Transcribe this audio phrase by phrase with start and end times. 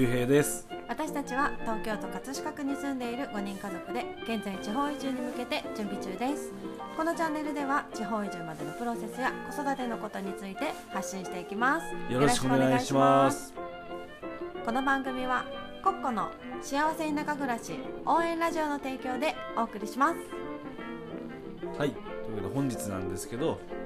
[0.00, 0.66] ゆうへいです。
[0.88, 6.50] 私たちは東京都葛飾区に住んでいる5人家族で現在地方移住に向けて準備中です。
[6.96, 12.12] このチャンネルでは地方移住までのプロセスや子育てのことについて発信していきます。
[12.12, 13.52] よろしくお願いします。
[14.64, 15.44] この番組は
[15.84, 16.30] コッコの
[16.62, 17.74] 幸せ田舎暮らし
[18.06, 20.16] 応援ラジオの提供でお送りします。
[21.78, 21.90] はい。
[21.90, 23.79] というわけで本日なんですけど、えー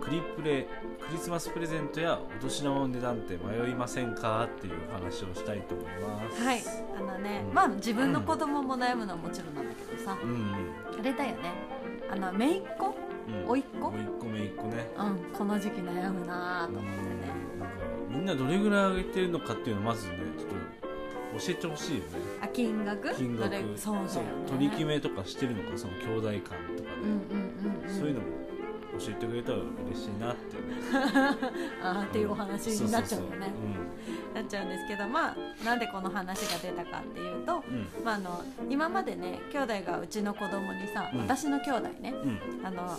[0.00, 0.66] クリプレ
[1.06, 4.44] クリスマスプレゼントやお年玉の値段って迷いませんか？
[4.44, 6.42] っていうお話をしたいと思います。
[6.42, 6.62] はい。
[6.98, 7.54] あのね、うん。
[7.54, 10.30] まあ自分の子供も悩むのはもちろんなんだけどさ、うん。
[10.30, 10.54] うん
[10.98, 11.54] あれだよね。
[12.10, 12.94] あの姪っ子？
[13.28, 13.48] うん。
[13.48, 13.88] 甥っ子？
[13.88, 14.90] おいっ子めいっ子ね。
[14.98, 15.36] うん。
[15.36, 17.06] この時期悩むなぁと思ってね。
[17.54, 17.60] うん。
[17.60, 17.76] なんか
[18.10, 20.54] みんなどれぐらい上げてるのかっていうのをまずねちょっと
[21.38, 22.04] 教えてほしいよね。
[22.42, 23.14] あ金額？
[23.14, 23.54] 金額。
[23.76, 24.48] そうだよね。
[24.48, 25.76] 取り決めとかしてるのか？
[25.76, 26.56] その兄弟間とかで、
[27.02, 28.26] うんうんうん、うん、そういうのも
[29.00, 30.56] 教えてくれたら嬉しいなって、
[31.82, 33.52] あーっていうお話になっちゃうよね。
[34.34, 38.04] なっちゃうんですけどまあなんでこの話が出たかっていうと、そううん。
[38.04, 41.20] まあ、あの今までね兄弟がうちの子供にさ、うん。
[41.20, 42.66] 私の兄弟ねうん。
[42.66, 42.98] あの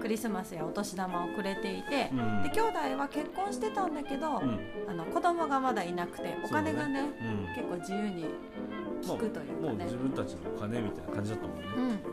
[0.00, 2.42] クリスマスやお年玉をくれていて、うん。
[2.42, 4.60] で兄弟は結婚してたんだけど、うん。
[4.88, 7.00] あの子供がまだいなくてお金がね。
[7.00, 7.54] うん。
[7.54, 8.26] 結構自由に
[9.06, 9.68] 効くというかね。
[9.68, 11.64] もう自分たちのお金みたいな感じだったもんね。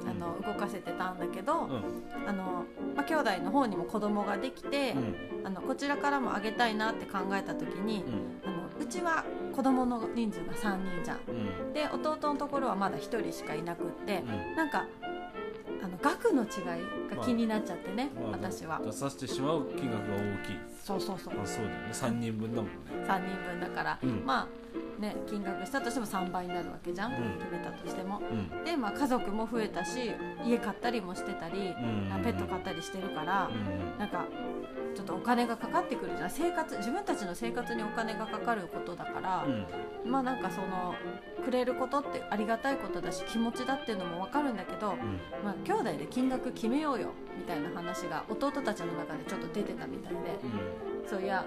[0.01, 1.83] うん、あの動かせてたんだけど、うん。
[2.27, 5.47] あのまあ、兄弟の方にも子供ができて、うん。
[5.47, 8.49] あのこちらからもあげたいなって考えた時に、うん。
[8.49, 9.23] あのうちは
[9.55, 11.19] 子供の人数が3人じゃん。
[11.27, 11.73] うん。
[11.73, 14.55] で弟のところはまだ1人しかいなくって、うん。
[14.55, 14.85] なんか
[15.81, 16.47] あの額の違
[16.79, 18.81] いが気になっちゃってね、まあ私は。
[18.83, 20.57] 出させてしまう金額が大きい。
[20.81, 21.33] そうそうそう。
[21.41, 21.87] あそうだよね。
[21.91, 22.71] 3人分だもんね。
[23.05, 24.23] 3人分だから、うん。
[24.25, 24.47] まあ
[25.03, 27.37] ね金額したとしても3倍になるわけじゃん、うん。
[27.37, 28.19] 決めたとしても。
[28.19, 28.63] うん。
[28.63, 30.11] で、まあ、家族も増えたし
[30.45, 31.73] 家買ったりもしてたり、ん。
[32.23, 34.25] ペット買ったりしてるから、うんなんか
[34.95, 36.29] ちょっとお金がかかってくるじゃん。
[36.29, 40.11] 生活自分たちの生活にお金がかかることだからう、ん。
[40.11, 40.93] まあなんかその
[41.43, 44.97] くれることってありがたいことだし気持ちだっていうのも分かるんだけど、うん。
[45.43, 50.17] まあ、兄弟で金額決めようよみたいな話が弟たちの中でちょっと出てたみたいで。
[50.19, 51.09] うん。
[51.09, 51.43] そういや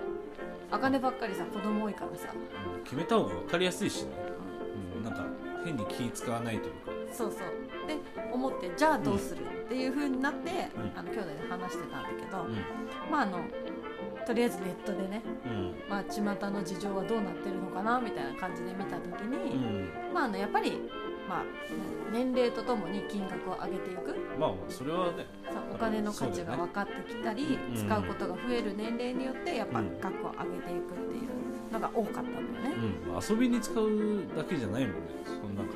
[0.72, 4.10] お金ばっかりさ子供多いからさ、うん決めた方が分かりやすいしね。
[4.96, 5.04] うん。
[5.04, 5.24] なんか
[5.64, 6.92] 変に気使わないというか。
[7.12, 7.86] そうそう。
[7.86, 7.96] で
[8.32, 9.44] 思ってじゃあどうする？
[9.44, 10.92] っていう風になって、うん。
[10.98, 12.54] あの兄弟で話してたんだけど、うん。
[13.10, 13.40] まああの
[14.26, 15.74] とりあえずネットでねうん。
[15.88, 19.88] まあ、巷の事情はどうなってるのかなみたいな感じで見た時うに、ん。
[20.12, 20.80] まあ、あのやっぱり、
[21.28, 21.44] まあ、
[22.12, 24.14] 年齢とともに金額を上げていく。
[24.38, 25.26] まあそれはね
[25.72, 27.76] お金の価値が分かってきたり、うん。
[27.76, 32.74] 使うことが増える年齢によってやっぱうん額を上げていくっていうのが多かったんだよね。
[33.06, 33.12] うん。
[33.12, 35.00] まあ遊びに使うだけじゃないもんね。
[35.24, 35.74] そのなんか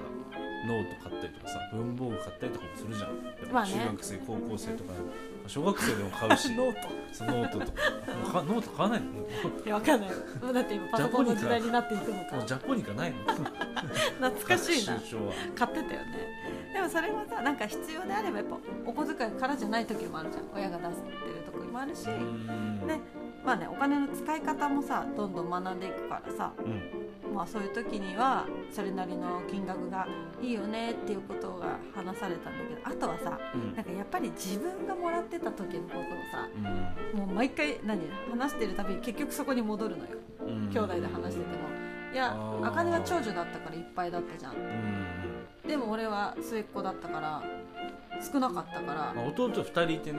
[0.67, 3.53] ノート買ったりとかさ文房具買ったりとかもするじゃん。
[3.53, 3.73] まあね。
[3.73, 4.93] 中学生、高校生とか
[5.47, 6.53] 小学生でも買うし。
[6.57, 6.89] ノート。
[7.13, 7.73] そうノートとか。
[8.33, 9.07] かノート買わないの？
[9.13, 9.27] も
[9.65, 10.11] いやわかんない。
[10.55, 12.39] だって今パソコンの時代になっていくのか。
[12.39, 13.17] うジャポニカないの
[14.21, 14.95] 懐かしいな。
[15.55, 16.71] 買ってたよね。
[16.73, 18.57] でもそれもさなんか必要であればやっぱ
[18.87, 20.45] お小遣いからじゃない時もあるじゃん。
[20.55, 21.17] 親が出してる
[21.53, 22.87] 時もあるし、うん。
[22.87, 22.99] で
[23.45, 27.35] まあねお金の使い方もさどんどん学んでいくからさうん。
[27.35, 30.07] まあそういう時にはそれなりの金額が
[30.43, 33.75] いいよねっていうことが話されたんだけどあとはさうん。
[33.75, 36.03] なんかやっぱり自分がもらってた時のことを
[36.33, 36.49] さ
[37.15, 37.19] うん。
[37.21, 40.11] もう毎回何話してるたびに結局そこに戻るのよ。
[40.41, 40.71] うん。
[40.71, 41.71] 兄弟で話してても。
[42.13, 44.55] いやあかねは長女だったからいっぱいだったじゃん。
[45.67, 47.43] でも俺は末っ子だったから
[48.21, 49.13] 少なかったから。
[49.15, 50.19] まあ、弟2人いてね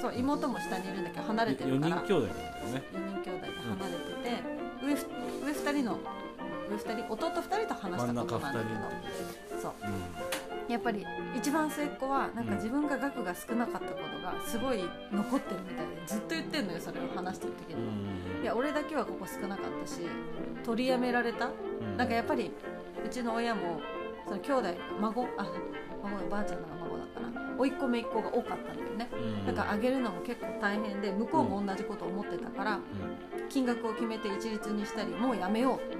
[0.00, 1.96] そう妹も下にいるんだけど離れて4るから。
[1.96, 2.82] 人兄弟なんだよね。
[2.92, 5.06] 4人兄弟で離れてて、上ふ
[5.46, 5.98] 上2人の
[6.68, 9.72] 上2人弟2人と話したことなんだけどそう。
[10.68, 11.06] うやっぱり
[11.36, 20.00] 一番末っ子はなんか自分が額が少なかったことがすごい残ってるみたいでずっと言ってんのよそれを話してる時んに、いや俺だけはここ少なかったし
[20.64, 21.46] 取りやめられた？
[21.46, 21.96] うん。
[21.96, 22.50] なんかやっぱり
[23.04, 23.80] うちの親も
[24.26, 25.28] その兄弟孫？
[25.38, 25.46] あ
[26.02, 26.95] 孫ばあちゃんのが孫？
[27.16, 29.08] だから甥っ子姪っ子が多かったんだよね。
[29.12, 29.46] うん。
[29.46, 32.80] だからあげるのも結構大変で向こうも同じことを思ってたから、
[33.48, 35.96] 金額を決めて一律にしたりもうやめようって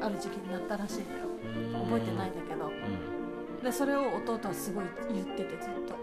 [0.00, 1.26] ある時期になったらしいのよ。
[1.44, 1.84] うん。
[1.86, 2.66] 覚えてないんだけど。
[2.66, 3.62] うん。
[3.62, 5.96] でそれを弟はすごい言っててずっと。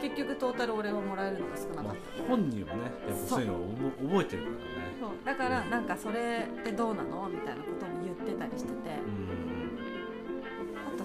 [0.00, 3.56] 結局トータル俺はもらえるのが少なまあかった、本人はねやっぱそういうのを
[3.96, 4.60] 覚覚えてるからね。
[5.00, 5.10] そう。
[5.24, 7.26] だからなんかそれってどうなの？
[7.30, 8.74] みたいなことも言ってたりしてて。
[8.74, 9.33] うん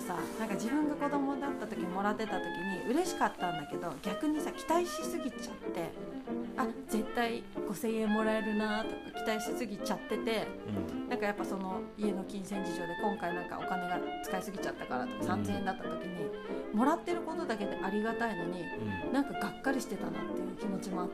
[0.09, 5.91] さなんか自分が子供だった時もらってた時に嬉しかったんだけど逆にさ期待しすぎちゃって
[6.57, 10.47] あ絶対5000円もらえるなとか期待しすぎちゃってて
[10.93, 11.09] うん。
[11.09, 15.41] なんかやっぱその家の金銭事情で今回なんかお金が使いすぎちゃったからとかうん。
[15.43, 16.29] 3000円だった時に
[16.73, 18.63] もらってることだけでありがたいのに
[19.05, 19.13] うん。
[19.13, 21.13] なんかがっかりしてたなっていう気持ちもあって。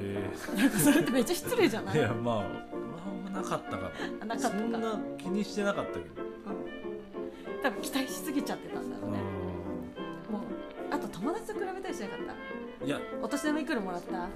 [0.00, 0.30] え。
[0.56, 1.96] なんかそれってめっちゃ失礼じゃない？
[1.96, 2.40] ーいやまああ
[3.10, 3.90] んまなかったか
[4.22, 4.58] あななかったか。
[4.58, 6.20] そんな気にしてなかったけど。
[6.20, 6.25] うん
[7.62, 9.18] 多分期待しすぎちゃってたんだろうね。
[10.30, 10.42] もう
[10.90, 12.34] あと友達と比べたりしなかった？
[12.82, 13.00] うんいや。
[13.22, 14.24] お年玉いくらもらった？
[14.24, 14.34] って。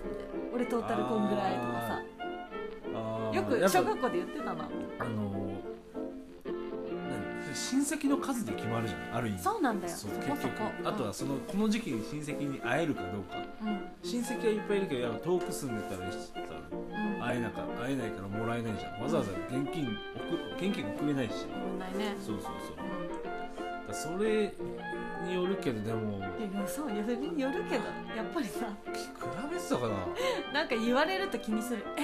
[0.53, 2.03] 俺トータルこんぐらいとかさ。
[3.33, 4.69] よく小学校で言ってたな
[4.99, 5.53] あの
[6.45, 9.39] 何親戚の数で決まるじゃんある意味。
[9.39, 9.95] そうなんだよ。
[9.95, 10.29] 結局。
[10.85, 13.37] あとはそのこの時期に親戚に会えるかどうか。
[13.63, 13.81] うん。
[14.03, 16.11] 親戚はいっぱいいるけどやっぱ遠く住んでたら
[17.25, 19.03] 会えなか会えないからもらえないじゃん。
[19.03, 19.97] わざわざ現金
[20.31, 21.47] 送現金送れないし。
[21.51, 22.17] ごめんないね。
[22.19, 22.75] そうそうそう。
[22.75, 22.79] う
[23.59, 24.55] だからそれ
[25.27, 26.19] によるけどでも。
[26.19, 26.29] んいや
[26.67, 27.85] そうそれによるけど。
[28.17, 28.67] やっぱりさ。
[28.87, 28.93] 比
[29.51, 30.07] べてたかな。
[30.55, 31.85] なんか言われると気にする。
[31.97, 32.03] え？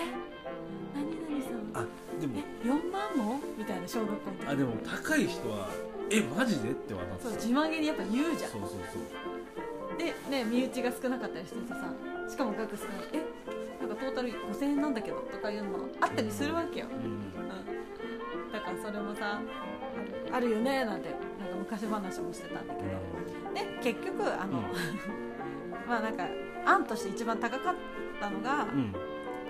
[0.94, 1.84] 何々さん。
[1.84, 1.86] あ
[2.20, 2.40] でも。
[2.64, 3.40] え？4万も？
[3.56, 5.68] みたいな小学校あでも高い人は
[6.10, 6.70] えマジで？
[6.70, 8.50] ってはなってたそう自慢げにやっぱ言うじゃん。
[8.50, 9.98] そうそうそう。
[9.98, 11.92] でね身内が少なかったりしててさ
[12.28, 12.94] しかも額少ない。
[13.12, 13.22] え？
[13.80, 16.94] なんかトータル5000円なんだけどとかいうのあったりするわけよ、うん。
[16.94, 17.06] う
[17.46, 17.65] ん、
[18.56, 19.38] だからそれもさ
[20.32, 22.88] あるよねなんてなんか昔話もしてたんだけど。
[23.54, 24.62] で結局あの、
[25.86, 26.26] まあなんか
[26.64, 27.74] 案として一番高かっ
[28.18, 28.92] たのが、うん、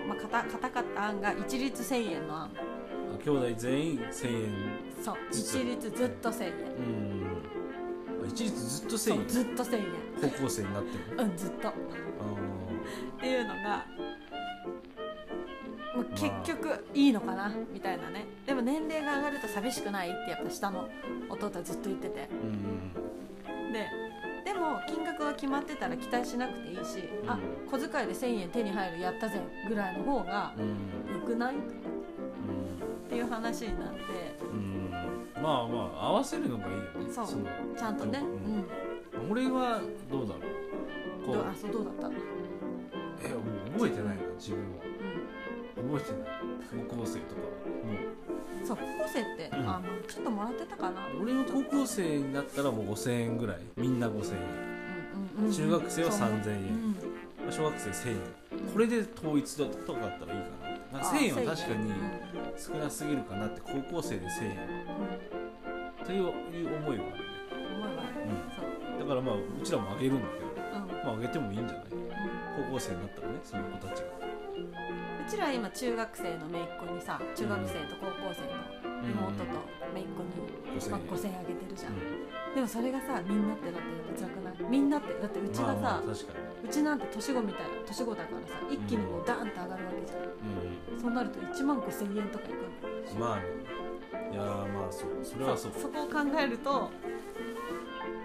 [0.07, 2.43] まあ、硬硬かった案が一律1000円の案。
[2.43, 4.51] あ兄弟全員1000円
[5.01, 6.51] そう一律ずっと1000円。
[6.51, 8.23] うん。
[8.23, 9.27] あ一律ずっと1000円。
[9.27, 9.85] ずっと1000円。
[10.21, 11.67] 高校生になってるうんずっと。
[11.69, 13.85] あっていうのが
[15.97, 17.51] もう結局いいのかな？
[17.73, 18.25] みたいなね。
[18.45, 20.87] でも年齢が上がると寂しくないってやっぱ下の
[21.27, 22.29] 弟はずっと言ってて。
[22.29, 22.45] ーう
[23.69, 23.73] ん。
[23.73, 23.87] で
[24.45, 27.29] でも金額が決まってたら期待しなくていいし、うん。
[27.29, 27.39] あ
[27.69, 31.19] 小遣いで1000円手に入るやったぜぐらいの方がうん。
[31.19, 31.55] 良くない？
[31.55, 31.57] っ
[33.09, 33.99] ていう話になって。
[35.41, 37.11] まあまあ合わせるのがいいよね。
[37.11, 37.25] そう。
[37.25, 38.23] のちゃんとね、う
[39.23, 39.27] うん。
[39.27, 40.41] ん、俺はどうだろう。
[41.25, 41.35] こう。
[41.35, 42.17] どうあそうどうだった、うん、え
[43.73, 44.83] 覚えてないな自分は
[45.87, 46.29] 覚えてない。
[46.89, 47.47] 高校生とかは。
[47.87, 49.59] もそう高校生って、うん。
[49.61, 53.57] あまあちょっともらってたかな、う俺の高校生になったらもう5000円ぐらい。
[53.77, 54.17] みんな5000円。
[55.37, 56.57] うんうんうん、中学生はそう3000円。
[57.45, 57.51] うん。
[57.51, 58.17] 小学生1000円。
[58.73, 60.49] これで統一だとかだったらいいか
[60.91, 60.99] な。
[60.99, 61.91] なんか1000円は確かに
[62.57, 64.57] 少なすぎるかなって高校生で1000円。
[66.05, 66.23] という
[66.53, 67.23] いう思いはある
[68.25, 68.33] ね、
[68.99, 70.87] だからまあうちらもあげるんだけどうん。
[71.05, 71.85] まああげてもいいんじゃない？
[71.91, 72.09] うん。
[72.67, 74.07] 高校生になったらねその子たちが。
[74.16, 74.16] う
[75.37, 78.57] ちら今中学生の姪っ子にさ中学生と高校生の
[79.05, 79.53] 妹と
[79.93, 81.95] 姪っ子に、5000まあ、円5000円あげてるじゃん、う
[82.55, 84.69] でもそれがさみんなってだって辛くない？
[84.69, 93.43] みんなってだってうちがさ、まあうちなんて年子みたいな年子だからさ一気にもうダーンと上がるわけじゃん、にそうなると1万5000円とかいくんまあね。
[94.33, 95.09] いやーまあそう。
[95.21, 95.71] それはそう。
[95.77, 96.89] そこを考えると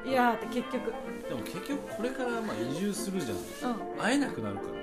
[0.04, 0.94] いやーって結局。
[1.28, 3.36] でも結局これからまあ移住するじゃん。
[3.36, 3.40] う
[4.00, 4.81] 会えなくなるから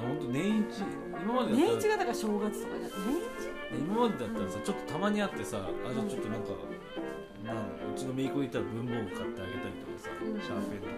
[0.00, 0.82] 本当年一
[1.22, 2.90] 今まんでだったら年一がだから正月とかじゃん。
[3.72, 6.48] 年今までだったらさちょっとたまに会ってさあじゃあちょっとなんか
[7.44, 10.40] なんうちの姪っ子にいたら文房具買ってあげたりとかさ、うん。
[10.40, 10.92] シャーペンとか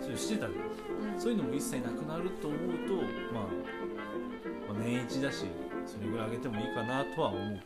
[0.00, 0.52] そういうのしてたじゃん。
[0.52, 1.20] 一、うん。
[1.20, 2.94] そういうのも一切なくなると思うと、
[3.32, 5.46] まあ、まあ年一だし
[5.86, 7.64] それぐらいあげてもいいかなとは思うけ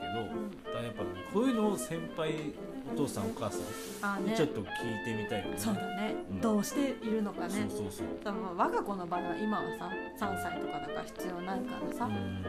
[0.69, 1.02] どだやっぱ
[1.32, 2.52] こういうのを先輩
[2.92, 5.54] お父さんお母さんにちょっと聞いてみたいよね。
[5.56, 6.40] そうだね、うん。
[6.40, 7.67] どうしているのかね。
[7.69, 8.06] そうそうそう。
[8.24, 9.91] 多分我が子の場合は今はさ
[10.26, 12.44] 3歳とかだから必要ないからさ、うん。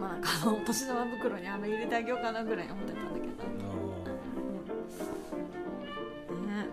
[0.00, 3.30] まあなんかあの年玉袋に飴入れてあげようかなぐらい思ってたんだけど、ね、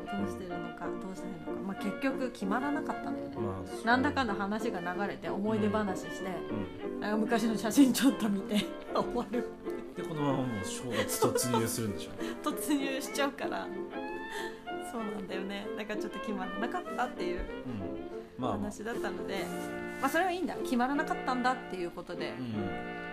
[0.06, 3.36] どうしてるのかどうしてるのか、まあ、結局決まらなかったんだよね。
[3.38, 6.30] まあなんだかんだ話が流れて思い出話して、
[7.18, 9.50] 昔の写真ちょっと見て 終わる
[9.98, 12.12] でこのままもう正月突入するんでしょ
[12.48, 13.68] 突入しちゃうから。
[14.92, 15.68] そうなんだよね。
[15.78, 17.44] だからちょっと決まらなかったっていううん。
[18.38, 18.58] まあまあ。
[18.60, 19.44] 話だったので、
[20.00, 20.56] まあ、それはいいんだ。
[20.56, 22.54] 決まらなかったんだっていうことで、うん。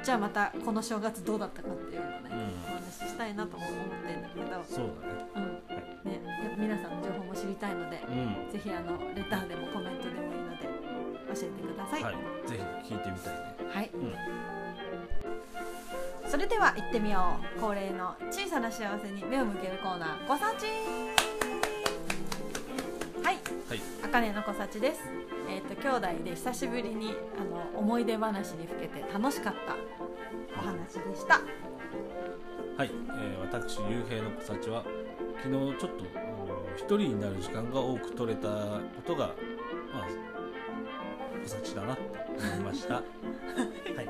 [0.02, 2.72] じゃあまたこの正月どうだったかっていうのをね、うん。
[2.72, 4.90] お話ししたいなとも思ってるんだけど、そう
[5.34, 5.50] だね。
[6.04, 6.10] うん。
[6.10, 8.52] ね、やっぱ皆さんの情報も知りたいので、うん。
[8.52, 10.68] ぜひあのレターでもコメントでもいいので
[11.28, 12.02] 教えてください。
[12.04, 12.14] はい。
[12.46, 13.56] ぜひ聞いてみたいね。
[13.72, 13.90] はい。
[13.94, 14.14] うん
[16.34, 17.60] それでは行ってみよう。
[17.60, 20.66] 恒例の小さな幸せに目を向けるコーナー「ごさち」
[23.22, 23.38] はい。
[23.68, 23.80] はい。
[24.02, 25.02] あかねのこさちです。
[25.48, 29.76] えっ、と兄弟で久しぶりにあの思い出話にふけて楽しかった
[30.60, 31.40] お話でした。
[32.76, 34.84] はい、えー私ゆうへいの子たちは
[35.40, 36.04] 昨日ちょっと
[36.74, 39.36] 一人になる時間が多く取れたことが
[39.94, 40.08] まあ
[41.46, 42.02] 子たちだなって
[42.54, 42.94] 思いました。
[43.04, 43.04] は
[44.02, 44.08] い。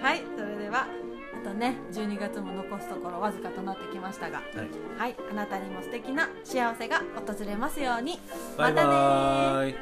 [0.00, 0.22] はい。
[0.34, 1.09] それではあ
[1.40, 4.68] とね12月も残すところわずかとなってきましたが、はい、
[4.98, 8.18] はい、あなたにも素敵な幸せが訪れますように。
[8.56, 9.74] またね